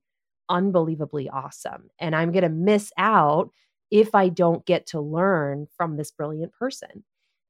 [0.49, 1.89] unbelievably awesome.
[1.99, 3.51] And I'm going to miss out
[3.91, 7.03] if I don't get to learn from this brilliant person.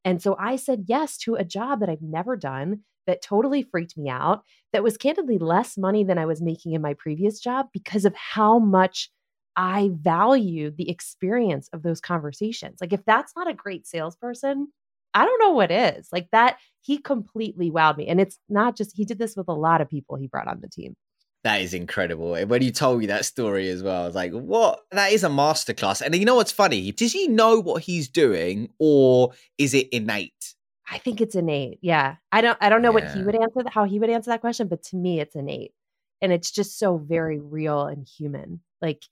[0.05, 3.97] And so I said yes to a job that I've never done that totally freaked
[3.97, 7.67] me out, that was candidly less money than I was making in my previous job
[7.73, 9.09] because of how much
[9.55, 12.77] I valued the experience of those conversations.
[12.81, 14.67] Like, if that's not a great salesperson,
[15.13, 16.07] I don't know what is.
[16.11, 18.07] Like, that, he completely wowed me.
[18.07, 20.59] And it's not just, he did this with a lot of people he brought on
[20.61, 20.95] the team.
[21.43, 22.35] That is incredible.
[22.35, 24.79] And when you told me that story as well, I was like, what?
[24.91, 26.01] That is a masterclass.
[26.01, 26.91] And you know what's funny?
[26.93, 30.55] Does he know what he's doing or is it innate?
[30.89, 31.79] I think it's innate.
[31.81, 32.15] Yeah.
[32.31, 33.05] I don't I don't know Yeah.
[33.07, 35.73] what he would answer how he would answer that question, but to me it's innate.
[36.21, 38.61] And it's just so very real and human.
[38.81, 39.03] Like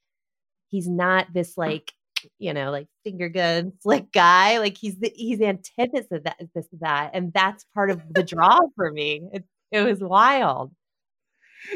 [0.70, 1.92] he's not this like,
[2.40, 4.60] you know, like finger gun slick guy.
[4.60, 7.12] Like he's the he's the antithesis of that this that.
[7.14, 9.22] And that's part of the draw for me.
[9.34, 10.72] It it was wild.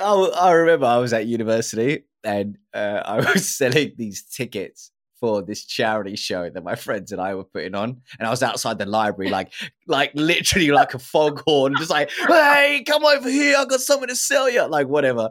[0.00, 4.90] I, I remember I was at university and uh, I was selling these tickets
[5.20, 8.42] for this charity show that my friends and I were putting on, and I was
[8.42, 9.52] outside the library, like,
[9.86, 13.56] like literally like a foghorn, just like, "Hey, come over here!
[13.56, 15.30] I got something to sell you!" Like whatever.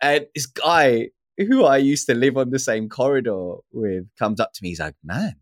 [0.00, 4.54] And this guy who I used to live on the same corridor with comes up
[4.54, 4.70] to me.
[4.70, 5.34] He's like, "Man,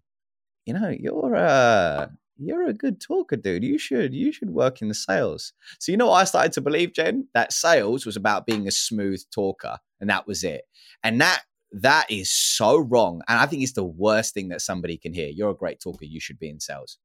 [0.66, 3.64] you know, you're uh you're a good talker, dude.
[3.64, 6.92] You should you should work in the sales." So you know I started to believe,
[6.92, 7.28] Jen?
[7.34, 10.64] That sales was about being a smooth talker, and that was it.
[11.02, 13.22] And that that is so wrong.
[13.28, 15.28] And I think it's the worst thing that somebody can hear.
[15.28, 16.04] You're a great talker.
[16.04, 16.98] You should be in sales.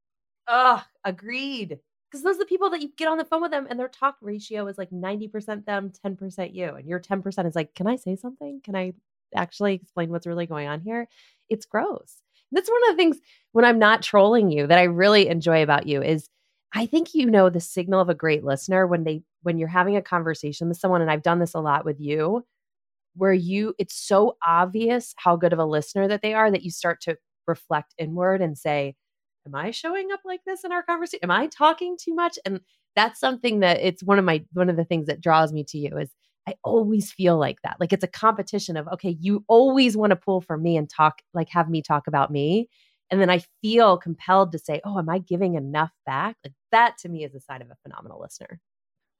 [0.48, 1.80] Ugh, agreed.
[2.10, 3.88] Because those are the people that you get on the phone with them and their
[3.88, 6.70] talk ratio is like 90% them, 10% you.
[6.70, 8.62] And your 10% is like, can I say something?
[8.64, 8.94] Can I
[9.36, 11.08] actually explain what's really going on here?
[11.50, 12.18] It's gross.
[12.52, 13.18] That's one of the things
[13.52, 16.28] when I'm not trolling you that I really enjoy about you is
[16.74, 19.96] I think you know the signal of a great listener when they when you're having
[19.96, 22.46] a conversation with someone, and I've done this a lot with you,
[23.16, 26.72] where you it's so obvious how good of a listener that they are that you
[26.72, 28.96] start to reflect inward and say,
[29.48, 31.22] Am I showing up like this in our conversation?
[31.24, 32.38] Am I talking too much?
[32.46, 32.62] And
[32.96, 35.78] that's something that it's one of my one of the things that draws me to
[35.78, 36.10] you is
[36.50, 37.78] I always feel like that.
[37.80, 41.22] Like it's a competition of, okay, you always want to pull for me and talk,
[41.34, 42.70] like have me talk about me.
[43.12, 46.38] And then I feel compelled to say, oh, am I giving enough back?
[46.44, 48.60] Like that to me is a sign of a phenomenal listener.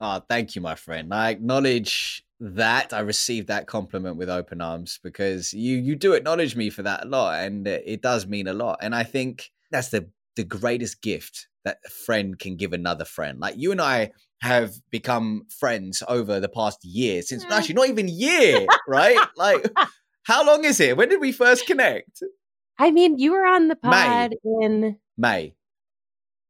[0.02, 1.14] Oh, thank you, my friend.
[1.14, 2.94] I acknowledge that.
[2.94, 7.04] I received that compliment with open arms because you you do acknowledge me for that
[7.06, 8.80] a lot, and it does mean a lot.
[8.82, 13.40] And I think that's the the greatest gift that a friend can give another friend.
[13.40, 17.56] Like you and I have become friends over the past year since Yeah.
[17.58, 19.18] actually not even year, right?
[19.36, 19.66] Like
[20.24, 20.96] how long is it?
[20.98, 22.24] When did we first connect?
[22.78, 23.90] I mean, you were on the May.
[23.90, 25.54] pod in, May.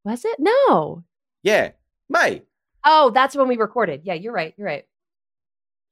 [0.06, 0.38] was it?
[0.40, 1.04] No.
[1.42, 1.72] Yeah,
[2.10, 2.44] May.
[2.86, 4.02] Oh, that's when we recorded.
[4.04, 4.54] Yeah, you're right.
[4.58, 4.86] You're right.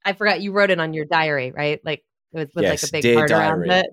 [0.06, 1.82] I forgot you wrote it on your diary, right?
[1.84, 2.04] Like
[2.34, 3.80] it was with Yes, like a big heart around diary.
[3.82, 3.88] it.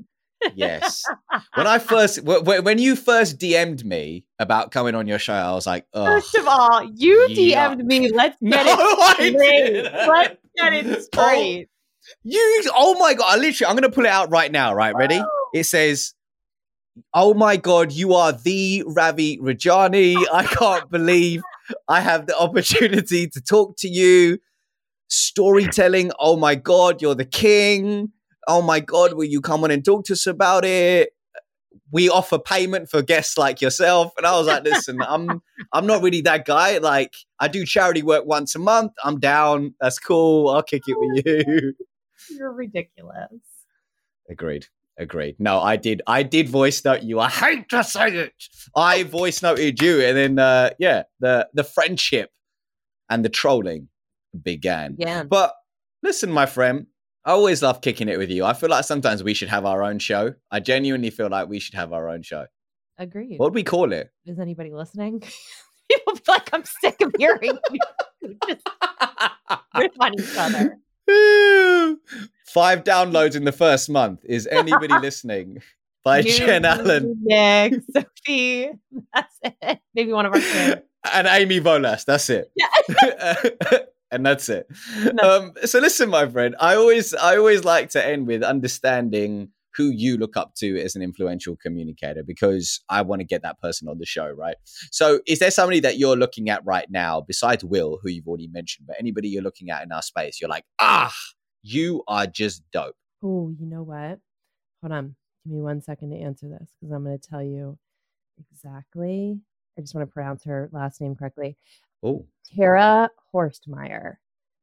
[0.55, 1.05] Yes.
[1.55, 5.35] when I first wh- wh- when you first DM'd me about coming on your show,
[5.35, 7.75] I was like, oh, First of all, you Yeah.
[7.75, 8.11] DM'd me.
[8.13, 9.83] Let's no, get it straight.
[10.09, 11.69] Let's get it oh, straight.
[12.23, 13.25] You, oh my god!
[13.27, 14.75] I literally, I'm gonna pull it out right now.
[14.75, 15.23] Right, ready?
[15.55, 16.13] It says,
[17.15, 20.23] "Oh my god, you are the Ravi Rajani.
[20.31, 21.43] I can't believe
[21.89, 24.39] I have the opportunity to talk to you.
[25.09, 26.13] Storytelling.
[26.19, 28.13] Oh my god, you're the king.
[28.47, 31.11] Oh my god, will you come on and talk to us about it?"
[31.91, 35.43] We offer payment for guests like yourself, and I was like, "Listen, I'm
[35.73, 36.79] I'm not really that guy.
[36.79, 38.93] Like, I do charity work once a month.
[39.05, 39.75] I'm down.
[39.81, 40.49] That's cool.
[40.51, 41.75] I'll kick it with you."
[42.31, 43.41] You're ridiculous.
[44.31, 44.67] Agreed.
[44.97, 45.37] Agreed.
[45.41, 46.03] No, I did.
[46.07, 47.19] I did voice note you.
[47.19, 48.33] I hate to say it.
[48.77, 52.31] I voice noted you, and then uh, yeah, the the friendship
[53.11, 53.89] and the trolling
[54.41, 54.97] began.
[54.99, 55.25] Yeah.
[55.25, 55.55] But
[56.03, 56.87] listen, my friend,
[57.27, 58.45] I always love kicking it with you.
[58.45, 60.35] I feel like sometimes we should have our own show.
[60.51, 62.47] I genuinely feel like we should have our own show.
[62.99, 63.39] Agreed.
[63.39, 64.11] What would we call it?
[64.27, 65.21] Is anybody listening?
[65.91, 68.67] People feel like I'm sick of hearing you just
[69.77, 70.79] rip on each other.
[72.47, 74.21] Five downloads in the first month.
[74.25, 75.59] Is anybody listening?
[76.05, 77.17] By You, Jen Allen.
[77.23, 78.71] Nick, Sophie.
[79.15, 79.81] That's it.
[79.95, 80.83] Maybe one of our kids.
[81.13, 82.05] and Amy Volas.
[82.05, 82.51] That's it.
[84.15, 84.69] And that's it.
[85.15, 85.31] No.
[85.31, 89.91] Um, so listen, my friend, I always I always like to end with understanding who
[89.91, 93.89] you look up to as an influential communicator because I want to get that person
[93.89, 94.57] on the show, right?
[94.91, 98.49] So is there somebody that you're looking at right now besides Will, who you've already
[98.49, 101.13] mentioned, but anybody you're looking at in our space, you're like, ah,
[101.63, 102.95] you are just dope.
[103.23, 104.21] Oh, you know what?
[104.81, 105.17] Hold on.
[105.45, 107.79] Give me one second to answer this because I'm going to tell you
[108.39, 109.41] exactly.
[109.77, 111.57] I just want to pronounce her last name correctly.
[112.05, 112.27] Oh.
[112.55, 114.17] Tara Horstmeyer.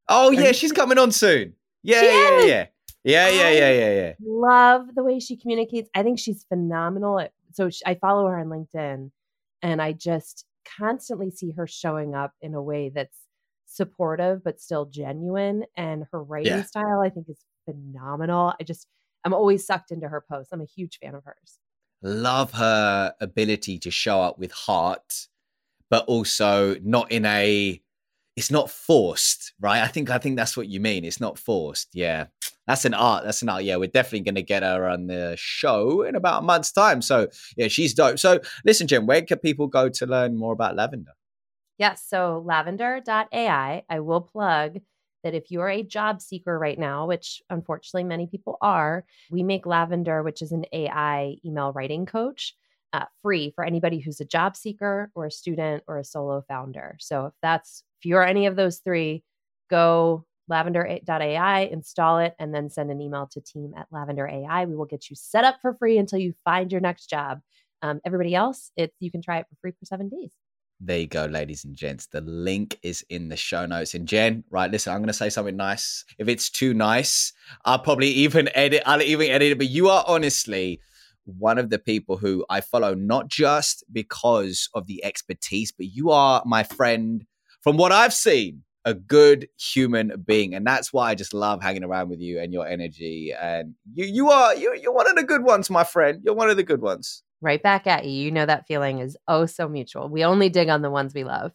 [0.07, 1.55] Oh yeah, she's coming on soon.
[1.83, 2.65] Yeah, She yeah, yeah.
[3.03, 4.13] Yeah, yeah, yeah, yeah, yeah.
[4.23, 5.89] Love the way she communicates.
[5.95, 7.19] I think she's phenomenal.
[7.19, 9.09] At, so sh I follow her on LinkedIn
[9.63, 10.45] and I just
[10.77, 13.17] constantly see her showing up in a way that's
[13.65, 15.63] supportive but still genuine.
[15.75, 16.63] And her writing Yeah.
[16.63, 18.53] style, I think, is phenomenal.
[18.59, 18.85] I just,
[19.23, 20.51] I'm always sucked into her posts.
[20.53, 21.59] I'm a huge fan of hers.
[22.03, 25.27] love her ability to show up with heart,
[25.91, 27.79] but also not in a
[28.37, 29.83] it's not forced, right?
[29.83, 31.03] I think I think that's what you mean.
[31.03, 31.89] It's not forced.
[31.93, 32.27] Yeah.
[32.65, 33.25] That's an art.
[33.25, 33.63] That's an art.
[33.63, 37.01] Yeah, we're definitely going to get her on the show in about a month's time.
[37.01, 37.27] So,
[37.57, 38.17] yeah, she's dope.
[38.17, 41.11] So, listen, Jen, where can people go to learn more about lavender?
[41.77, 42.05] Yes.
[42.07, 44.77] So, lavender.ai, I will plug
[45.23, 49.65] that if you're a job seeker right now, which unfortunately many people are, we make
[49.65, 52.55] Lavender, which is an AI email writing coach,
[52.93, 56.97] uh, free for anybody who's a job seeker or a student or a solo founder.
[56.99, 59.23] So if that's if you're any of those three,
[59.69, 64.65] go lavender.ai, install it, and then send an email to team at lavender.ai.
[64.65, 67.39] We will get you set up for free until you find your next job.
[67.81, 70.31] Um, everybody else, it's you can try it for free for seven days.
[70.83, 72.07] There you go, ladies and gents.
[72.07, 73.93] The link is in the show notes.
[73.93, 76.03] And Jen, right, listen, I'm going to say something nice.
[76.17, 77.33] If it's too nice,
[77.65, 79.57] I'll probably even edit, I'll even edit it.
[79.59, 80.81] But you are honestly
[81.25, 86.11] one of the people who I follow, not just because of the expertise, but you
[86.11, 87.25] are my friend
[87.61, 90.55] from what I've seen, a good human being.
[90.55, 93.33] And that's why I just love hanging around with you and your energy.
[93.39, 96.21] And you, you are, you, you're one of the good ones, my friend.
[96.23, 98.11] You're one of the good ones right back at you.
[98.11, 100.07] You know that feeling is oh so mutual.
[100.07, 101.51] We only dig on the ones we love.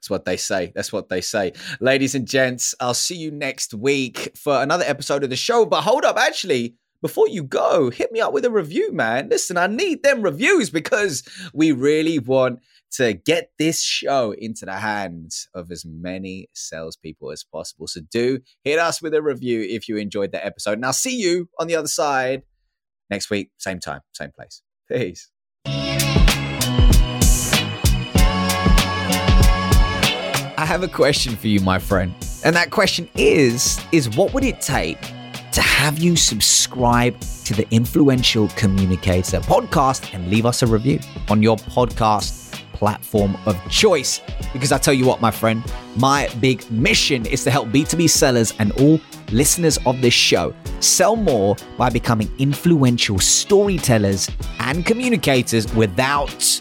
[0.00, 0.72] That's what they say.
[0.74, 1.52] That's what they say.
[1.80, 5.66] Ladies and gents, I'll see you next week for another episode of the show.
[5.66, 9.28] But hold up, actually, before you go, hit me up with a review, man.
[9.28, 11.22] Listen, I need them reviews because
[11.54, 12.58] we really want
[12.94, 17.86] to get this show into the hands of as many salespeople as possible.
[17.86, 20.72] So do hit us with a review if you enjoyed the episode.
[20.72, 22.42] And I'll see you on the other side
[23.08, 24.62] next week, same time, same place.
[24.90, 25.30] Peace.
[30.58, 32.12] I have a question for you, my friend.
[32.44, 34.98] And that question is is what would it take
[35.56, 41.00] to have you subscribe to the Influential Communicator podcast and leave us a review
[41.30, 44.20] on your podcast platform of choice.
[44.52, 45.64] Because I tell you what, my friend,
[45.96, 49.00] my big mission is to help B2B sellers and all
[49.32, 54.30] listeners of this show sell more by becoming influential storytellers
[54.60, 56.60] and communicators without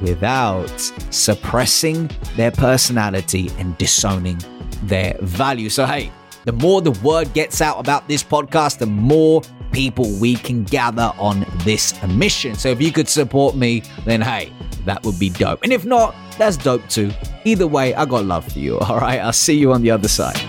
[0.00, 0.78] without
[1.10, 4.40] suppressing their personality and disowning
[4.84, 5.68] their value.
[5.68, 6.12] So hey,
[6.48, 11.12] the more the word gets out about this podcast, the more people we can gather
[11.18, 12.54] on this mission.
[12.54, 14.50] So if you could support me, then hey,
[14.86, 15.62] that would be dope.
[15.62, 17.10] And if not, that's dope too.
[17.44, 18.78] Either way, I got love for you.
[18.78, 20.40] All right, I'll see you on the other side.